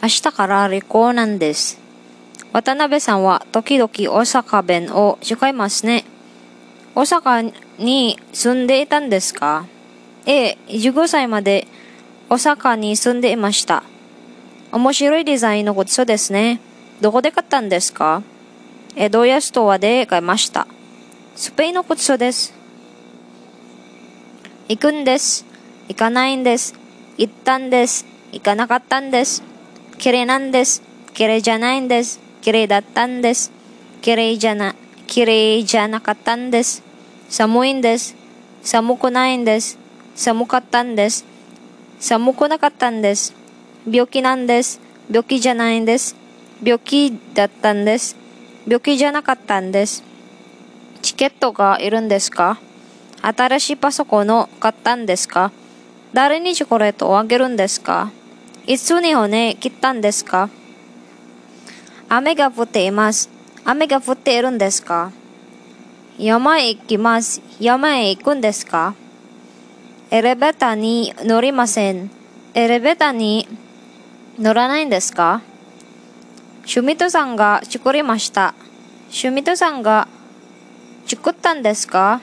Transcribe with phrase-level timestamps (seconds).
[0.00, 1.80] 明日から旅行なんです。
[2.52, 6.04] 渡辺さんは時々大阪弁を使いますね。
[6.94, 9.66] 大阪に住んでいたんですか？
[10.24, 11.66] ええ、15歳まで
[12.30, 13.82] 大阪に住んでいました。
[14.70, 16.60] 面白いデザインのごちそうですね。
[17.00, 18.22] どこで買ったんですか？
[18.94, 20.68] 江戸屋ストアで買いました。
[21.34, 22.54] スペインのごちそうです。
[24.68, 25.44] 行くんです。
[25.88, 26.74] 行かないんです。
[27.16, 28.06] 行ったんです。
[28.30, 29.42] 行かなかったんです。
[29.98, 30.80] 綺麗なんです。
[31.12, 32.20] 綺麗じゃないんです。
[32.40, 33.50] 綺麗だったんです。
[34.00, 34.76] 綺麗じゃな、
[35.08, 36.84] 綺麗じゃなかったんです。
[37.28, 38.14] 寒いんです。
[38.62, 39.76] 寒くないんです。
[40.14, 41.24] 寒かったんです。
[41.98, 43.34] 寒くなかったんです。
[43.90, 44.80] 病気なんです。
[45.10, 46.14] 病気じゃないんです。
[46.62, 48.16] 病気だったんです。
[48.68, 50.04] 病気じゃなかったんです。
[51.02, 52.60] チケットがいるんですか？
[53.20, 55.50] 新しいパソコンを買ったんですか？
[56.12, 58.12] 誰にチョコレートをあげるんですか？
[58.68, 60.50] いつに骨切ったんですか？
[62.10, 63.30] 雨が降っています。
[63.64, 65.10] 雨が降っているんですか？
[66.18, 67.40] 山へ行きます。
[67.58, 68.94] 山へ行くんですか？
[70.10, 72.10] エレベーターに乗りません。
[72.52, 73.48] エレベーターに
[74.38, 75.40] 乗らないんですか？
[76.66, 78.54] シュミトさんが作りました。
[79.08, 80.08] シュミトさんが
[81.06, 82.20] 作ったんですか？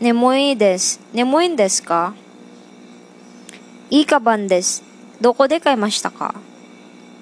[0.00, 1.02] 眠いです。
[1.12, 2.14] 眠いんですか？
[3.90, 4.93] いいカバンです。
[5.20, 6.34] どこで買いましたか？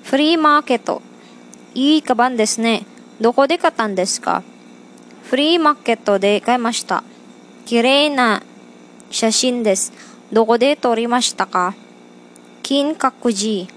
[0.02, 1.02] フリーマーケット。
[1.74, 2.84] いいカバンですね。
[3.20, 4.42] どこで買ったんですか？
[5.24, 7.04] フリーマーケットで買いました。
[7.64, 8.42] 綺麗な
[9.10, 9.92] 写真です。
[10.32, 11.74] どこで撮りましたか？
[12.62, 13.72] 金閣寺。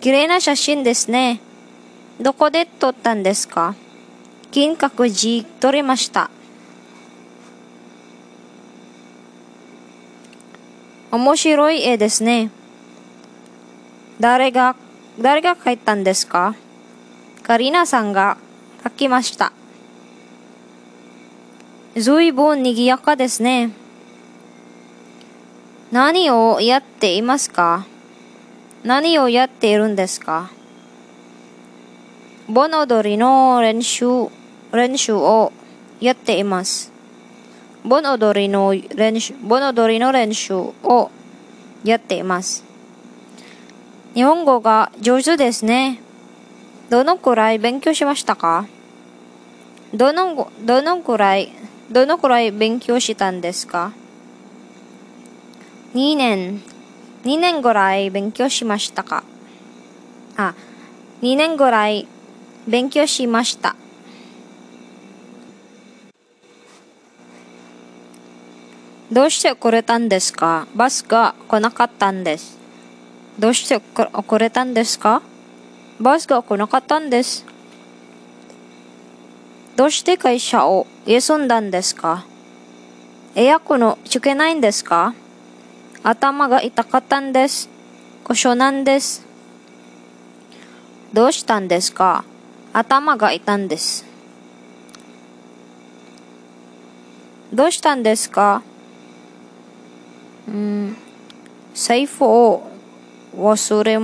[0.00, 1.40] 綺麗な写真ですね。
[2.20, 3.74] どこで撮ったんですか？
[4.50, 6.30] 金閣寺撮りました。
[11.10, 12.50] 面白い絵ですね。
[14.20, 14.74] 誰が、
[15.20, 16.54] 誰が描いたんですか？
[17.44, 18.36] カリナさんが
[18.84, 19.52] 描きました。
[21.96, 23.70] ずいぶん賑やかですね。
[25.90, 27.86] 何をやっていますか？
[28.84, 30.50] 何をやっているんですか？
[32.48, 34.06] 盆踊りの練習、
[34.72, 35.52] 練習を
[36.00, 36.92] やっています。
[37.84, 41.10] 盆踊りの練習、盆踊りの練習を
[41.84, 42.67] やっています。
[44.18, 46.00] 日本語が上手ですね。
[46.90, 48.66] どのくらい勉強しましたか？
[49.94, 51.52] どの、どのくらい、
[51.88, 53.92] どのくらい勉強したんですか
[55.94, 56.60] ?2 年、
[57.22, 59.22] 2年ぐらい勉強しましたか？
[60.36, 60.56] あ、
[61.22, 62.08] 2年ぐらい
[62.66, 63.76] 勉強しました。
[69.12, 70.66] どうして遅れたんですか？
[70.74, 72.57] バスが来なかったんです。
[73.38, 73.80] どうして
[74.12, 75.22] 遅れたんですか？
[76.00, 77.46] バスが来なかったんです。
[79.76, 82.24] どうして会社を休んだんですか？
[83.36, 85.14] エアコンをつけないんですか？
[86.02, 87.68] 頭が痛かったんです。
[88.24, 89.24] 故障なんです。
[91.12, 92.24] どうしたんですか？
[92.72, 94.04] 頭が痛んです。
[97.52, 98.62] どうしたんですか？
[100.48, 100.96] うん、
[101.74, 102.68] 財布を
[103.38, 103.98] 忘れ、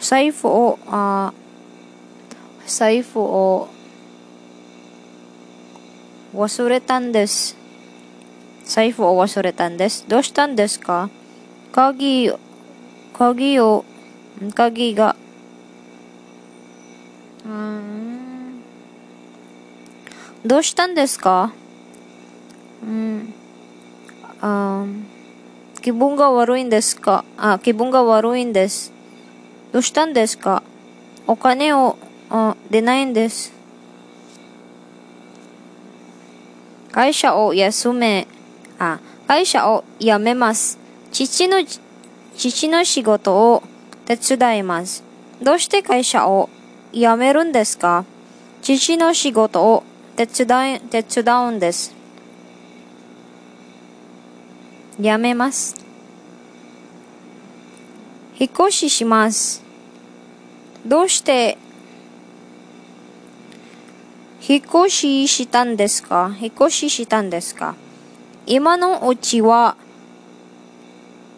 [0.00, 1.32] 財布を、あ
[2.66, 3.68] 財布を
[6.34, 7.56] 忘れたんです。
[8.66, 10.04] 財布を忘れたんです。
[10.06, 11.08] どうしたんですか？
[11.72, 12.30] 鍵、
[13.14, 13.86] 鍵を、
[14.54, 15.16] 鍵が、
[17.46, 18.62] うん
[20.44, 21.54] どうしたんですか？
[22.82, 23.32] うん。
[24.42, 24.84] あ
[25.88, 28.92] 気分が悪いんですかあ、気分が悪いんです。
[29.72, 30.62] どうしたんですか？
[31.26, 31.96] お金を、
[32.28, 33.54] あ、出ないんです。
[36.92, 38.26] 会社を休め、
[38.78, 40.78] あ、会社を辞めます。
[41.10, 41.64] 父の、
[42.36, 43.62] 父の仕事を
[44.04, 45.02] 手伝います。
[45.40, 46.50] どうして会社を
[46.92, 48.04] 辞めるんですか？
[48.60, 49.84] 父の仕事を
[50.16, 51.96] 手伝い、手伝うんです。
[55.00, 55.76] 辞めます。
[58.38, 59.62] 引っ越しします。
[60.84, 61.56] どうして
[64.48, 66.34] 引っ越ししたんですか？
[66.40, 67.76] 引っ越ししたんですか？
[68.46, 69.76] 今のうちは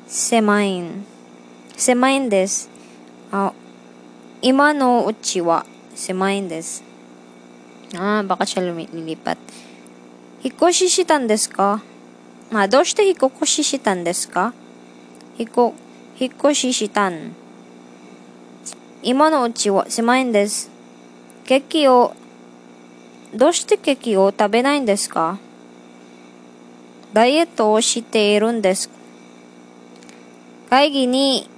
[0.06, 1.04] 狭いん。
[1.76, 2.70] 狭いんです。
[3.30, 3.52] あ
[4.40, 6.82] 今のうちは狭いんです。
[7.94, 9.36] ああ、baka siya lumi- lilipat.
[10.42, 10.72] 引っ越
[12.50, 14.52] ししたんですかあどうして引っ越ししたんですか？
[15.38, 15.72] 引っ
[16.18, 17.34] 引っ越ししたん。
[19.02, 20.70] 今のうちは狭いんです。
[21.44, 22.14] ケーキを、
[23.34, 25.38] どうしてケーキを食べないんですか？
[27.12, 28.90] ダイエットをしているんです。
[30.68, 31.48] 会議に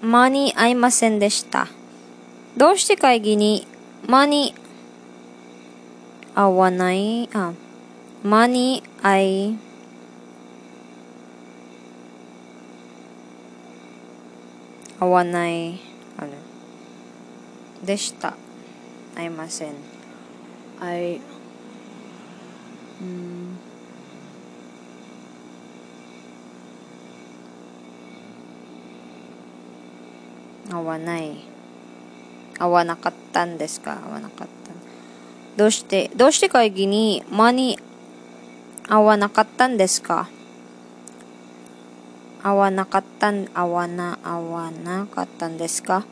[0.00, 1.68] 間に合いませんでした。
[2.56, 3.66] どうして会議に
[4.06, 4.54] 間に
[6.34, 7.28] 合わない？
[7.34, 7.52] あ、
[8.22, 8.82] 間に
[14.98, 15.78] 合わない、
[16.16, 16.30] あれ、
[17.84, 18.34] でした。
[19.14, 19.74] 合いません。
[20.80, 21.20] あい、
[23.00, 23.58] うん、
[30.70, 31.36] 合わない。
[32.58, 34.00] 合わなかったんですか？
[34.04, 34.72] 合わなかった。
[35.56, 37.78] どうして、どうして会議に間に
[38.88, 40.28] 合わなかったんですか？
[42.42, 46.04] 合わなかったん、合わな、合わなかったんですか？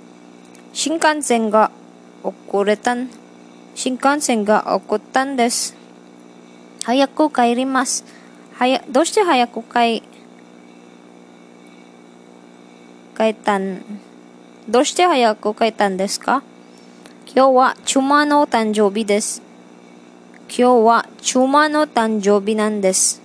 [0.72, 1.70] 新幹線が
[2.24, 3.10] 遅れたん、
[3.76, 5.76] 新幹線が起こったんです。
[6.82, 8.04] 早く帰ります。
[8.54, 10.02] はや、どうして早く帰、
[13.16, 13.84] 帰ったん、
[14.68, 16.42] どうして早く帰ったんですか？
[17.26, 19.43] 今日は妻の誕生日です。
[20.48, 23.23] 今日はチュマの誕生日なんです。